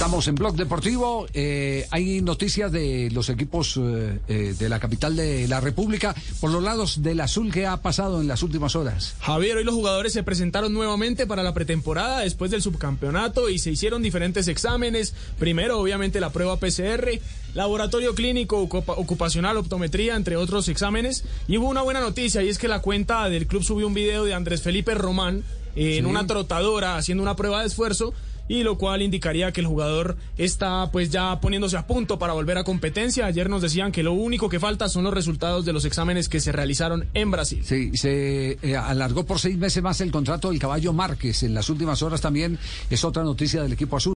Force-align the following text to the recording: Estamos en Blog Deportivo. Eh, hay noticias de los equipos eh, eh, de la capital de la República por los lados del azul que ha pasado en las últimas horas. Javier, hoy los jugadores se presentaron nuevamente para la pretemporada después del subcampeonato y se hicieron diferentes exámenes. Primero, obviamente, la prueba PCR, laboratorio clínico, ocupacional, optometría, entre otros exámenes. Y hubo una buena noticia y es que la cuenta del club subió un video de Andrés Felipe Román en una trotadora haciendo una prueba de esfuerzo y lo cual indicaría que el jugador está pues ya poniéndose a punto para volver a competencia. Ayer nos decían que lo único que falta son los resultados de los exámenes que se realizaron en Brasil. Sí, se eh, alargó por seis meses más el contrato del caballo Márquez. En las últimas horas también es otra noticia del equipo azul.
Estamos 0.00 0.28
en 0.28 0.34
Blog 0.34 0.56
Deportivo. 0.56 1.26
Eh, 1.34 1.86
hay 1.90 2.22
noticias 2.22 2.72
de 2.72 3.10
los 3.12 3.28
equipos 3.28 3.76
eh, 3.76 4.18
eh, 4.28 4.54
de 4.58 4.68
la 4.70 4.80
capital 4.80 5.14
de 5.14 5.46
la 5.46 5.60
República 5.60 6.14
por 6.40 6.50
los 6.50 6.62
lados 6.62 7.02
del 7.02 7.20
azul 7.20 7.52
que 7.52 7.66
ha 7.66 7.76
pasado 7.82 8.22
en 8.22 8.26
las 8.26 8.42
últimas 8.42 8.76
horas. 8.76 9.14
Javier, 9.20 9.58
hoy 9.58 9.64
los 9.64 9.74
jugadores 9.74 10.14
se 10.14 10.22
presentaron 10.22 10.72
nuevamente 10.72 11.26
para 11.26 11.42
la 11.42 11.52
pretemporada 11.52 12.20
después 12.20 12.50
del 12.50 12.62
subcampeonato 12.62 13.50
y 13.50 13.58
se 13.58 13.72
hicieron 13.72 14.00
diferentes 14.00 14.48
exámenes. 14.48 15.12
Primero, 15.38 15.78
obviamente, 15.78 16.18
la 16.18 16.30
prueba 16.30 16.56
PCR, 16.56 17.20
laboratorio 17.52 18.14
clínico, 18.14 18.62
ocupacional, 18.62 19.58
optometría, 19.58 20.16
entre 20.16 20.38
otros 20.38 20.68
exámenes. 20.68 21.24
Y 21.46 21.58
hubo 21.58 21.68
una 21.68 21.82
buena 21.82 22.00
noticia 22.00 22.42
y 22.42 22.48
es 22.48 22.56
que 22.56 22.68
la 22.68 22.80
cuenta 22.80 23.28
del 23.28 23.46
club 23.46 23.62
subió 23.62 23.86
un 23.86 23.92
video 23.92 24.24
de 24.24 24.32
Andrés 24.32 24.62
Felipe 24.62 24.94
Román 24.94 25.44
en 25.76 26.06
una 26.06 26.26
trotadora 26.26 26.96
haciendo 26.96 27.22
una 27.22 27.36
prueba 27.36 27.60
de 27.60 27.66
esfuerzo 27.66 28.14
y 28.50 28.64
lo 28.64 28.76
cual 28.76 29.00
indicaría 29.00 29.52
que 29.52 29.60
el 29.60 29.68
jugador 29.68 30.16
está 30.36 30.90
pues 30.90 31.08
ya 31.08 31.40
poniéndose 31.40 31.76
a 31.76 31.86
punto 31.86 32.18
para 32.18 32.32
volver 32.32 32.58
a 32.58 32.64
competencia. 32.64 33.26
Ayer 33.26 33.48
nos 33.48 33.62
decían 33.62 33.92
que 33.92 34.02
lo 34.02 34.12
único 34.12 34.48
que 34.48 34.58
falta 34.58 34.88
son 34.88 35.04
los 35.04 35.14
resultados 35.14 35.64
de 35.64 35.72
los 35.72 35.84
exámenes 35.84 36.28
que 36.28 36.40
se 36.40 36.50
realizaron 36.50 37.06
en 37.14 37.30
Brasil. 37.30 37.62
Sí, 37.64 37.96
se 37.96 38.58
eh, 38.60 38.76
alargó 38.76 39.24
por 39.24 39.38
seis 39.38 39.56
meses 39.56 39.80
más 39.84 40.00
el 40.00 40.10
contrato 40.10 40.50
del 40.50 40.58
caballo 40.58 40.92
Márquez. 40.92 41.44
En 41.44 41.54
las 41.54 41.70
últimas 41.70 42.02
horas 42.02 42.20
también 42.20 42.58
es 42.90 43.04
otra 43.04 43.22
noticia 43.22 43.62
del 43.62 43.72
equipo 43.72 43.96
azul. 43.96 44.08